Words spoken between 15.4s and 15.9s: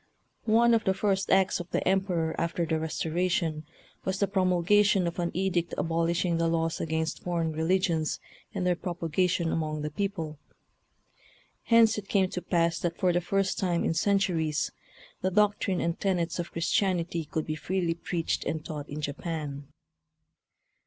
THE NEW JAPAN. 893 trine